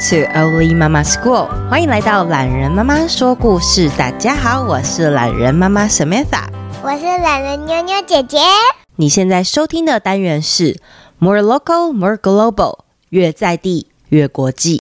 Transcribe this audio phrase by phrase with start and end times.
[0.00, 3.90] To Oli Mama School，欢迎来到懒人妈妈说故事。
[3.98, 6.46] 大家好，我是懒人妈妈 Samantha，
[6.82, 8.38] 我是懒人妞妞姐姐。
[8.96, 10.78] 你现在收听的单元是
[11.18, 12.78] More Local, More Global，
[13.10, 14.80] 越在地越国际。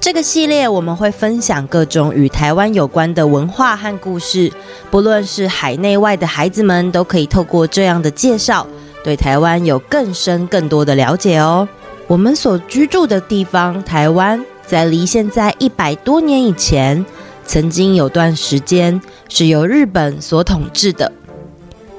[0.00, 4.52] 这个系列我们会分享各种与台湾有关的文化和故事，
[4.90, 8.66] 不论是海内外的孩子们，都可以透过这样的介绍，
[9.04, 11.68] 对台湾有更深更多的了解哦。
[12.06, 17.04] 我们所居住的地方，台湾，在离现在一百多年以前，
[17.46, 21.10] 曾经有段时间是由日本所统治的。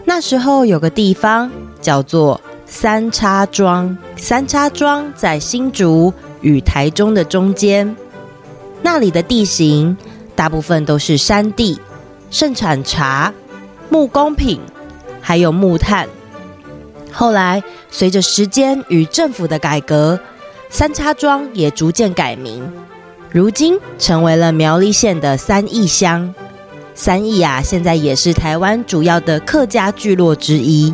[0.05, 7.95] 那时候有个地方叫做三叉庄，三叉庄在新竹与台中的中间。
[8.83, 9.97] 那里的地形
[10.35, 11.79] 大部分都是山地，
[12.29, 13.33] 盛产茶、
[13.89, 14.59] 木工品，
[15.19, 16.07] 还有木炭。
[17.17, 20.19] 后来，随着时间与政府的改革，
[20.69, 22.69] 三叉庄也逐渐改名，
[23.31, 26.35] 如今成为了苗栗县的三义乡。
[26.93, 30.93] 三义啊，现在也是台湾主要的客家聚落之一。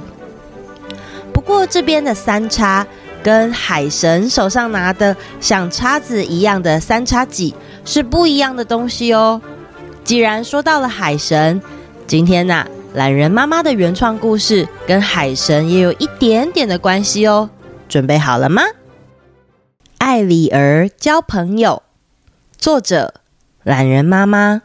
[1.33, 2.85] 不过，这边的三叉
[3.23, 9.41] 跟海神手上拿的像叉子一样的三叉戟是不一样的东西哦。
[10.03, 11.59] 既然说到了海神，
[12.06, 17.50] 今天呢、懒人妈妈的原创故事跟海神也有一点点的关系哦，
[17.88, 18.64] 准备好了吗？
[19.97, 21.84] 艾丽儿交朋友，
[22.58, 23.14] 作者
[23.64, 24.64] 懒人妈妈。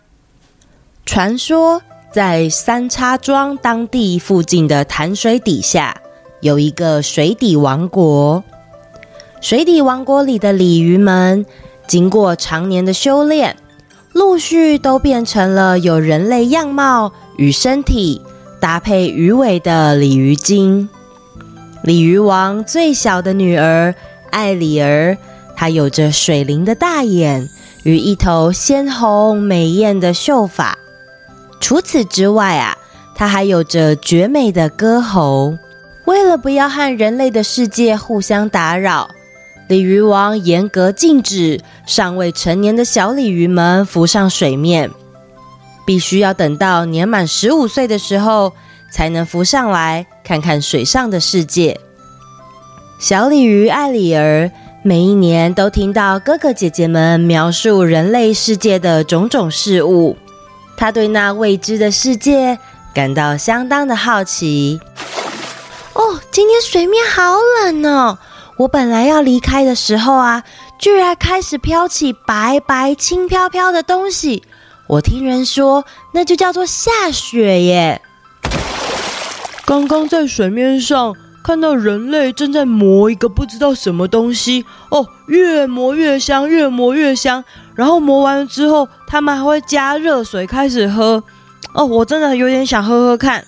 [1.05, 5.97] 传说在三叉庄当地附近的潭水底下，
[6.41, 8.43] 有一个水底王国。
[9.41, 11.47] 水底王国里的鲤鱼们，
[11.87, 13.55] 经过常年的修炼，
[14.13, 17.13] 陆续都变成了有人类样貌。
[17.37, 18.21] 与身体
[18.61, 20.89] 搭配鱼尾的鲤鱼精，
[21.83, 23.95] 鲤鱼王最小的女儿
[24.31, 25.17] 艾里儿，
[25.55, 27.49] 她有着水灵的大眼
[27.85, 30.79] 与一头鲜红美艳的秀发。
[31.61, 32.77] 除此之外啊，
[33.15, 35.57] 她还有着绝美的歌喉。
[36.07, 39.11] 为了不要和人类的世界互相打扰，
[39.69, 44.91] 鲤鱼王严格禁止尚未成年的小鲤鱼们浮上水面。
[45.87, 48.53] 必须要等到年满十五岁的时候，
[48.93, 51.81] 才能浮上来看看水上的世界。
[52.99, 54.51] 小鲤鱼艾丽儿
[54.83, 60.17] 每一年都听到哥哥姐姐们描述人类世界的种种事物，
[60.77, 62.59] 她对那未知的世界
[62.95, 64.81] 感到相当的好奇。
[65.93, 68.19] 哦，今天水面好冷哦！
[68.59, 70.43] 我本来要离开的时候啊，
[70.79, 74.43] 居然开始飘起白白轻飘飘的东西。
[74.89, 78.01] 我听人说，那就叫做下雪耶。
[79.65, 87.43] 刚刚在水面上看到人类正在磨一个不知道什么东西哦，越磨越香，越磨越香。
[87.75, 91.23] 然后磨完了之后，他们还会加热水开始喝。
[91.75, 93.45] 哦，我真的有点想喝喝看。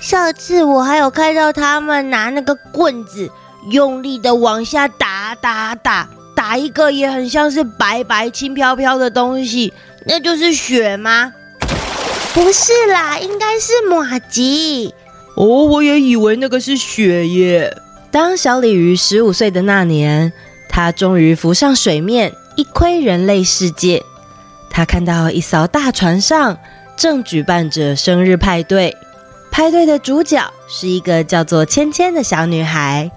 [0.00, 3.30] 上次我还有看到他们拿那个棍子，
[3.70, 9.72] 用力的往下打打打，打一个也很像是白白轻飘飘的东西。
[10.04, 11.32] 那就是雪吗？
[12.34, 14.94] 不是啦，应该是马吉。
[15.34, 17.76] 哦，我也以为那个是雪耶。
[18.10, 20.32] 当小鲤鱼十五岁的那年，
[20.68, 24.02] 它终于浮上水面，一窥人类世界。
[24.70, 26.58] 它看到一艘大船上
[26.96, 28.96] 正举办着生日派对，
[29.50, 33.10] 派对的主角是一个叫做芊芊的小女孩。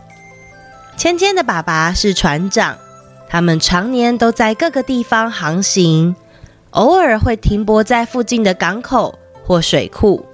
[0.97, 2.77] 芊芊的爸爸是船长，
[3.29, 6.15] 他们常年都在各个地方航行。
[6.75, 10.25] 偶尔会停泊在附近的港口或水库，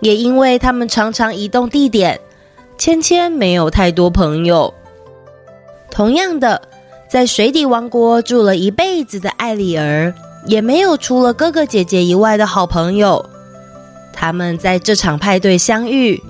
[0.00, 2.18] 也因为他们常常移动地点，
[2.78, 4.72] 芊芊没有太多朋友。
[5.90, 6.62] 同样的，
[7.06, 10.14] 在水底王国住了一辈子的艾丽儿，
[10.46, 13.24] 也没有除了哥哥姐姐以外的好朋友。
[14.10, 16.22] 他们在这场派对相遇，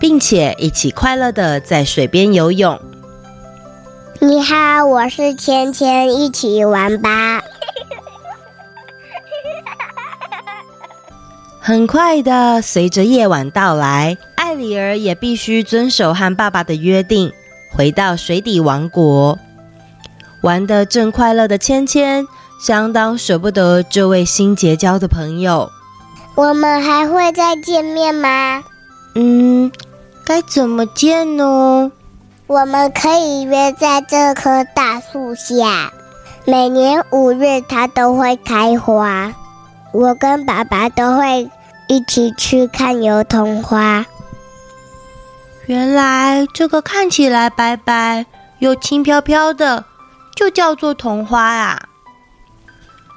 [0.00, 2.80] 并且一起快乐的在水边游泳。
[4.20, 7.42] 你好，我是芊芊，一起玩吧。
[11.64, 17.32] 很快的，随着夜晚到来，艾里儿也必须遵守和爸爸的约定，
[17.70, 19.38] 回到水底王国。
[20.40, 22.26] 玩的正快乐的芊芊，
[22.60, 25.70] 相当舍不得这位新结交的朋友。
[26.34, 28.64] 我们还会再见面吗？
[29.14, 29.70] 嗯，
[30.24, 31.92] 该怎么见呢？
[32.48, 35.92] 我们可以约在这棵大树下，
[36.44, 39.32] 每年五月它都会开花。
[39.92, 41.50] 我跟爸爸都会
[41.86, 44.06] 一起去看油桐花。
[45.66, 48.26] 原来这个看起来白白
[48.58, 49.84] 又轻飘飘的，
[50.34, 51.88] 就叫做童花啊。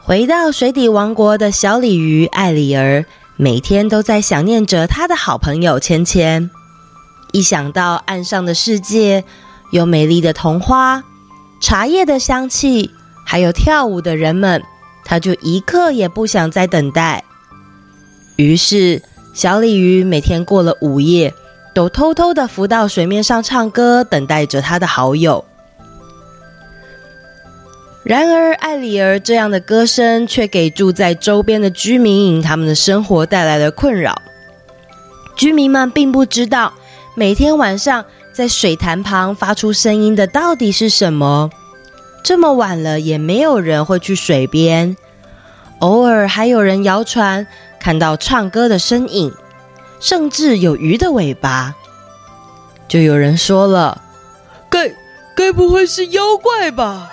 [0.03, 3.05] 回到水底王国的小鲤鱼艾丽儿，
[3.37, 6.51] 每天都在想念着他的好朋友芊芊。
[7.31, 9.23] 一想到岸上的世界，
[9.71, 11.03] 有美丽的童花、
[11.59, 12.91] 茶叶的香气，
[13.25, 14.63] 还有跳舞的人们，
[15.05, 17.23] 他就一刻也不想再等待。
[18.35, 19.01] 于是，
[19.33, 21.33] 小鲤鱼每天过了午夜，
[21.73, 25.45] 都偷偷的浮到水面上唱歌，等待着他的好友。
[28.03, 34.21] 然而，艾丽儿这样的歌声却给住在周边的居民他们的生活带来了困扰。
[35.35, 36.73] 居民们并不知道，
[37.15, 41.49] 每天晚上在水潭旁发出声音的到底是什么。
[42.25, 44.97] 这么晚了，也没有人会去水边。
[45.77, 47.45] 偶尔还有人谣传
[47.79, 49.31] 看到唱歌的身影，
[49.99, 51.75] 甚至有鱼的尾巴。
[52.87, 54.01] 就有人说了
[54.71, 54.91] ：“该
[55.35, 57.11] 该不会是妖怪吧？”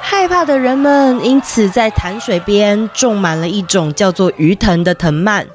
[0.00, 5.48] 害怕的人们因此在潭水边种满了一种叫做鱼藤的藤蔓，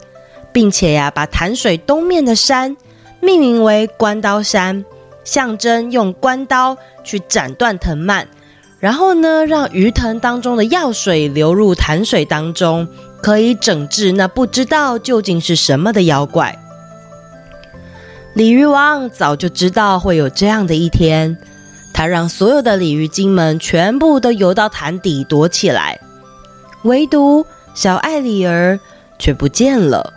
[0.51, 2.75] 并且呀，把潭水东面的山
[3.21, 4.83] 命名为关刀山，
[5.29, 8.25] 象征用关刀去斩断藤蔓，
[8.79, 12.87] 然后呢，让鱼藤当中的药水流入潭水当中，
[13.21, 16.57] 可以整治那不知道究竟是什么的妖怪。
[18.33, 21.37] 鲤鱼王早就知道会有这样的一天。
[21.93, 25.99] 他让所有的鲤鱼精们全部都游到潭底躲起来，
[26.83, 27.45] 唯独
[27.75, 28.79] 小艾里儿
[29.19, 30.13] 却不见了。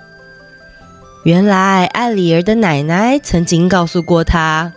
[1.25, 4.73] 原来艾里儿的奶奶曾经告诉过他：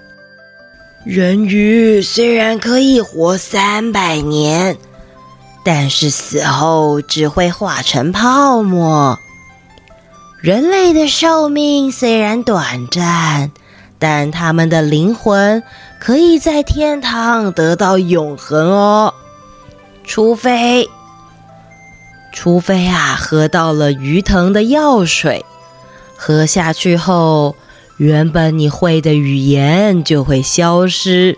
[1.06, 4.76] 人鱼虽然可以活三百年，
[5.64, 9.20] 但是死后只会化成泡沫。
[10.42, 13.52] 人类的寿命虽然短暂。
[13.98, 15.64] 但他们的灵魂
[16.00, 19.14] 可以在天堂得到永恒哦，
[20.04, 20.90] 除非，
[22.34, 25.46] 除非啊，喝到了鱼藤的药水，
[26.18, 27.56] 喝下去后，
[27.98, 31.38] 原本你会的语言就会消失，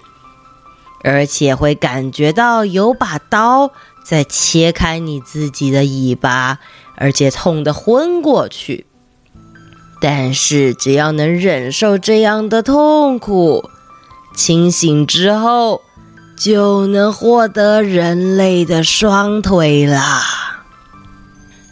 [1.04, 3.72] 而且会感觉到有把刀
[4.04, 6.60] 在切开你自己的尾巴，
[6.96, 8.86] 而且痛得昏过去。
[10.02, 13.70] 但是，只要能忍受这样的痛苦，
[14.36, 15.82] 清醒之后
[16.38, 20.47] 就能获得人类的双腿啦。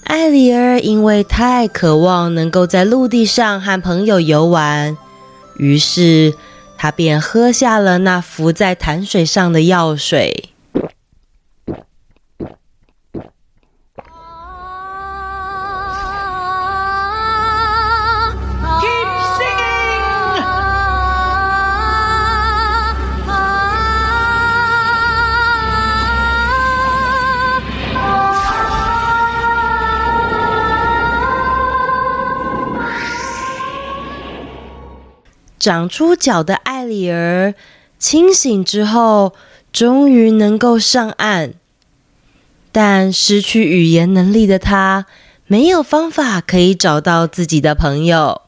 [0.05, 4.95] 艾丽儿因为太渴望能够在陆地上和朋友游玩，
[5.57, 6.35] 于是
[6.77, 10.49] 她便喝下了那浮在潭水上的药水。
[35.65, 37.55] 长出脚的艾丽儿
[37.97, 39.33] 清醒之后，
[39.73, 41.55] 终于能够上岸。
[42.71, 45.07] 但失去语言能力的她，
[45.47, 48.43] 没有方法可以找到自己的朋友。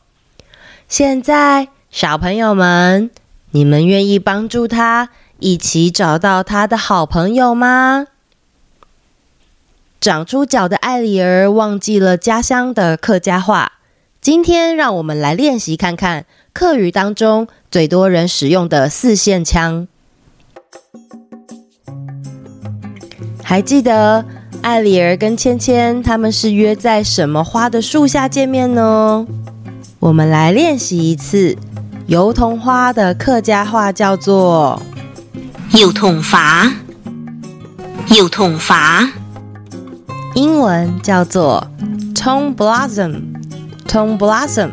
[0.88, 3.10] 现在，小朋友们，
[3.50, 8.06] 你们愿意帮助她一起找到她的好朋友吗？
[10.00, 13.72] 长出脚的艾丽儿忘记了家乡的客家话。
[14.22, 16.28] 今天，让我们来练习看看。
[16.60, 19.88] 客语当中最多人使用的四线腔，
[23.44, 24.26] 还记得
[24.64, 29.28] 艾里儿跟芊芊他们是约在什么花的树下见面呢？
[30.00, 31.56] 我们来练习一次，
[32.08, 34.82] 油桐花的客家话叫做
[35.78, 36.74] “油桐花”，
[38.18, 39.08] 油桐花，
[40.34, 41.68] 英文叫做
[42.16, 44.72] “Thorn blossom”，Thorn blossom。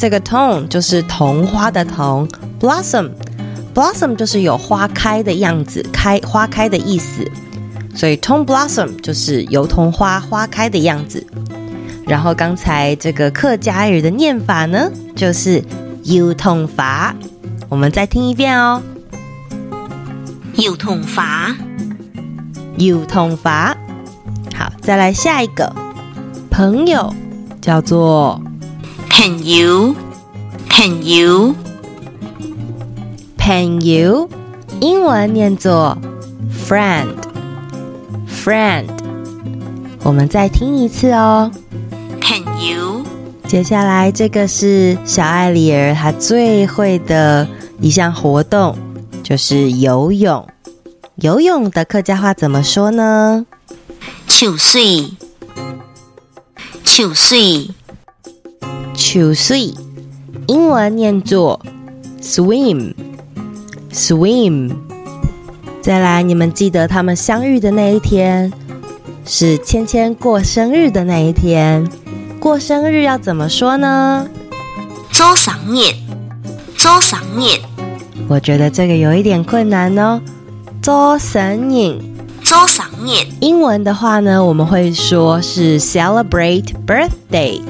[0.00, 2.26] 这个 thorn 就是桐花的桐
[2.58, 3.10] ，blossom
[3.74, 7.22] blossom 就是有花开的样子，开花开的意思，
[7.94, 11.22] 所以 thorn blossom 就是油桐花花开的样子。
[12.06, 15.62] 然后刚才这个客家语的念法呢，就是
[16.04, 17.14] 油桐花。
[17.68, 18.80] 我们再听一遍哦，
[20.54, 21.54] 油桐花，
[22.78, 23.76] 油桐花。
[24.56, 25.70] 好，再来下一个
[26.50, 27.14] 朋友，
[27.60, 28.40] 叫做。
[29.10, 29.94] 朋友，
[30.68, 31.54] 朋友，
[33.36, 34.28] 朋友，
[34.80, 35.98] 英文念作
[36.66, 38.86] friend，friend。
[40.02, 41.52] 我们再听一次哦，
[42.20, 43.02] 朋友。
[43.46, 47.46] 接下来这个是小艾丽儿她最会的
[47.80, 48.78] 一项活动，
[49.22, 50.48] 就是游泳。
[51.16, 53.44] 游泳的客家话怎么说呢？
[54.26, 55.10] 秋水，
[56.82, 57.68] 秋水，
[59.00, 59.72] 秋水，
[60.46, 61.58] 英文念作
[62.20, 62.92] swim，swim。
[65.80, 68.52] 再来，你们记得他们相遇的那一天，
[69.24, 71.88] 是芊芊过生日的那一天。
[72.38, 74.28] 过生日要怎么说呢？
[75.10, 75.94] 做生日，
[76.76, 77.58] 做生日。
[78.28, 80.20] 我觉得这个有一点困难哦。
[80.82, 81.98] 做生日，
[82.42, 83.26] 做生日。
[83.40, 87.62] 英文的话呢，我们会说是 celebrate birthday。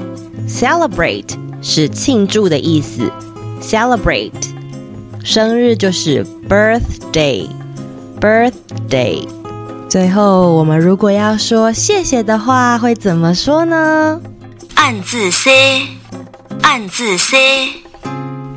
[0.51, 1.29] Celebrate
[1.61, 3.09] 是庆祝的意思
[3.61, 4.33] ，celebrate
[5.23, 9.25] 生日就是 birthday，birthday。
[9.87, 14.19] 最后，我们如果要说谢谢的话，会怎么说呢？
[14.75, 15.87] 按字 C，
[16.61, 17.37] 按字 C。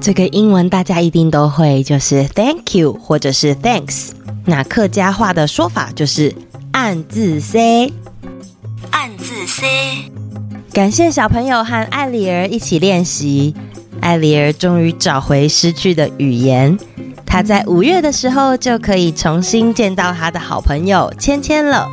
[0.01, 4.11] 这个英文大家一定都会，就是 Thank you 或者是 Thanks。
[4.45, 6.35] 那客家话的说法就是
[6.73, 7.91] 按字 C，
[8.91, 10.13] 按字 C。
[10.75, 13.55] 感谢小朋友和艾丽儿一起练习，
[14.01, 16.77] 艾丽儿终于找回失去的语言。
[17.25, 21.89] 她在五月的时候就可以重新见到她的好朋友芊芊了。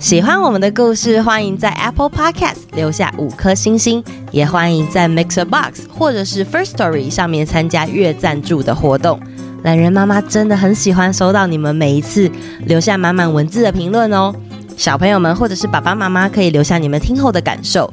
[0.00, 4.02] 喜欢我们的故事，欢迎在 Apple Podcast 留下五颗星星，
[4.32, 9.20] 也欢迎在 Mixer Box 或者是 First Story 上面参加月赞助的活动。
[9.62, 12.28] 懒人妈妈真的很喜欢收到你们每一次
[12.64, 14.34] 留下满满文字的评论哦。
[14.78, 17.92] 小朋友们或者是爸爸妈妈可以留下你们听后的感受，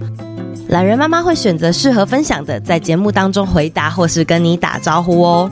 [0.69, 5.49] 懒人妈妈会选择适合分享的，在节目当中回答或是跟你打招呼哦。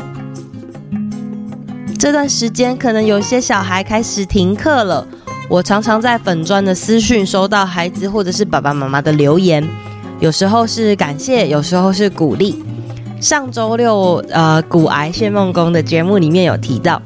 [1.97, 5.07] 这段时间可能有些小孩开始停课了。
[5.49, 9.67] 我常常在粉砖的私讯收到孩子或者是爸爸妈妈的留言，
[10.19, 12.63] 有时候是感谢，有时候是鼓励。
[13.19, 17.01] 上周六，呃，骨癌谢梦工的节目里面有提到，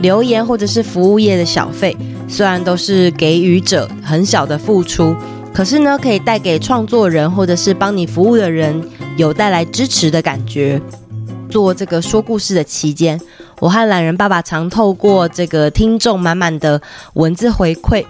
[0.00, 1.96] 留言或者是服务业的小费，
[2.28, 5.14] 虽然都是给予者很小的付出，
[5.52, 8.80] 可是呢，可以带给创作人或者是帮你服务的人
[9.16, 10.80] 有带来支持的感觉。
[11.50, 13.18] 做这个说故事的期间，
[13.58, 16.80] 我和懒人爸爸常透过这个听众满满的
[17.14, 18.04] 文字回馈，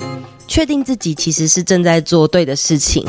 [0.48, 3.06] 确定自己其实是正在做对的事情。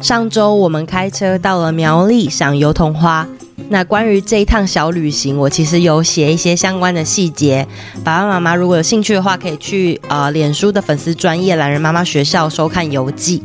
[0.00, 3.26] 上周我们开车到了苗栗赏油桐花，
[3.68, 7.66] 那关于这一趟小旅行，我其实有写一些相关的细节。
[8.04, 13.42] 爸爸妈妈如果有兴趣的话，可以去呃脸书的粉丝专业懒人妈妈学校收看游记。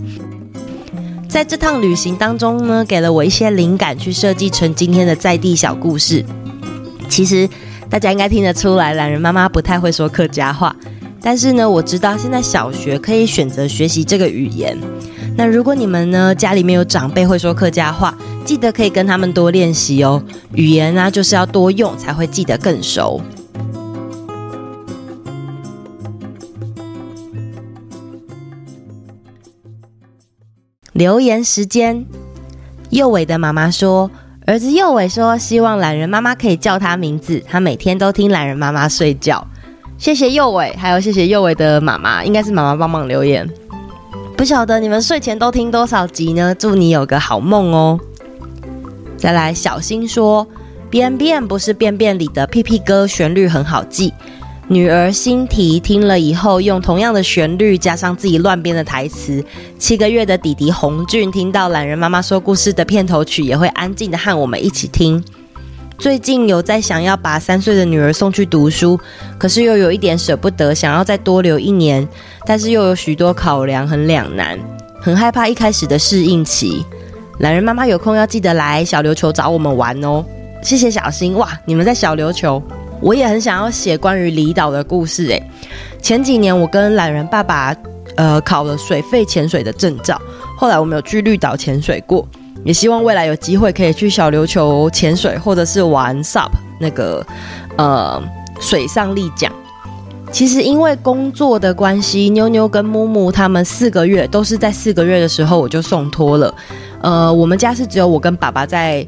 [1.28, 6.26] 在这趟旅行当中呢，给了我一些灵感，去设计成今天的在地小故事。
[7.08, 7.48] 其实
[7.90, 10.76] 大家应该听得出来，懒人妈妈不太会说客家话，
[11.22, 14.78] 但是呢，我知道现在小学可以选择学习这个语言。
[15.38, 18.16] 那如果你们呢，家里面有长辈会说客家话，
[18.50, 20.24] 记得可以跟他们多练习哦。
[20.53, 23.22] 语言呢，就是要多用才会记得更熟。
[30.94, 32.03] 留言时间，
[32.89, 34.10] 佑伟的妈妈说，
[34.48, 39.46] 儿子佑伟说，希望懒人妈妈可以叫他名字，他每天都听懒人妈妈睡觉。
[40.00, 43.48] 谢谢佑伟，还有谢谢佑伟的妈妈，应该是妈妈帮忙留言。
[44.36, 46.56] 不晓得你们睡前都听多少集呢？
[46.56, 48.00] 祝你有个好梦哦。
[49.20, 50.48] 再来，小新说，
[50.90, 54.14] 便便不是便便里的屁屁歌，旋律很好记。
[54.68, 59.44] 女儿新提听了以后，用同样的旋律加上自己乱编的台词。
[59.78, 65.24] 七个月的弟弟洪俊听到懒人妈妈说故事的片头曲，也会安静的和我们一起听。
[65.98, 68.98] 最近有在想要把三岁的女儿送去读书，
[69.38, 72.08] 可是又有一点舍不得，想要再多留一年，
[72.46, 74.58] 但是又有许多考量，很两难，
[75.02, 76.86] 很害怕一开始的适应期。
[77.39, 80.24] 懒人妈妈有空要记得来小琉球找我们玩哦。
[80.62, 82.62] 谢谢小新哇，你们在小琉球。
[83.00, 85.41] 我也很想要写关于离岛的故事诶。
[86.01, 87.74] 前几年我跟懒人爸爸，
[88.17, 90.22] 呃，考了水肺潜水的证照，
[90.58, 92.27] 后来我们有去绿岛潜水过，
[92.65, 97.25] 也希望未来有机会可以去小琉球潜水，或者是玩 SUP 那个
[97.77, 98.22] 呃
[98.60, 99.50] 水上立桨。
[100.29, 106.53] 其实因为工作的关系，妞妞跟木木他们四个月都是在四个月的时候我就送托了。
[107.01, 109.06] 呃，我们家是只有我跟爸爸在，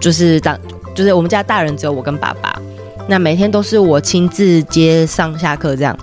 [0.00, 0.58] 就是当
[0.94, 2.60] 就是我们家大人只有我跟爸爸。
[3.06, 5.96] 那每天都是我亲自接上下课这样，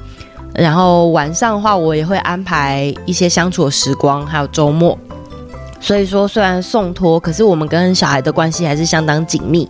[0.54, 4.98] 然后晚上的话，我也会安排一些相处的时光，还有周末。
[5.80, 9.70] 所以说，虽然送托，可是我们跟小孩的关系还是相当紧密。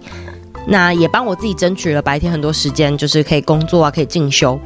[0.67, 4.57] 那也帮我自己争取了白天很多时间，就是可以工作啊，可以进修。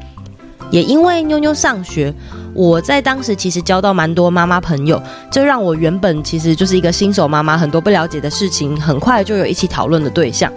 [0.72, 2.14] 也因为妞妞上学，
[2.54, 10.52] 我在当时其实交到蛮多妈妈朋友，这让我原本其实就是一个新手妈妈，很多不了解的事情，很快就有一起讨论的对象。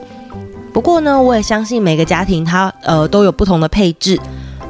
[0.73, 4.19] 不过呢，我也相信每个家庭它呃都有不同的配置。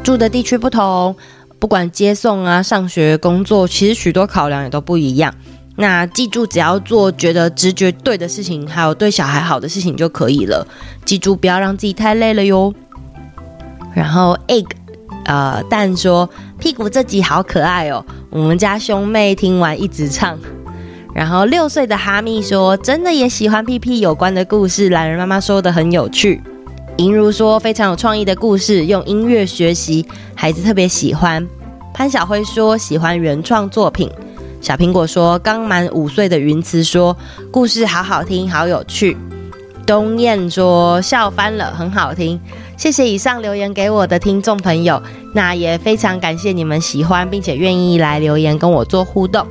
[0.03, 1.15] 住的地区不同，
[1.61, 5.33] 不管接送啊、上学、工作，其实许多考量也都不一样。
[5.77, 10.67] 那记住，只要做觉得直觉对的事情，还有对小孩好的事情就可以了。
[11.05, 12.75] 记住，不要让自己太累了哟。
[13.95, 14.67] 然后 egg，
[15.25, 20.39] 呃，蛋说屁股这集好可爱哦，我们家兄妹听完一直唱。
[21.15, 26.43] 然后六岁的哈密说，真的也喜欢屁屁有关的故事，懒人妈妈说的很有趣。
[26.97, 31.47] 银如说非常有创意的故事，用音乐学习，孩子特别喜欢。
[31.95, 34.11] 潘小辉说喜欢原创作品。
[34.61, 37.17] 小苹果说：“刚满五岁的云慈说，
[37.51, 39.17] 故事好好听，好有趣。”
[39.87, 42.41] 东燕桌：“笑翻了，很好听。”
[42.77, 45.01] 谢谢以上留言给我的听众朋友，
[45.35, 49.47] 那也非常感谢你们喜欢并且愿意来留言跟我做互动。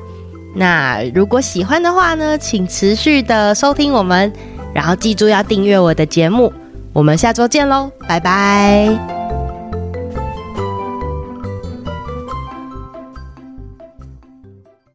[0.53, 4.31] 那如果喜欢的话呢，请持续的收听我们，
[4.73, 6.51] 然后记住要订阅我的节目。
[6.91, 9.20] 我们下周见喽，拜拜。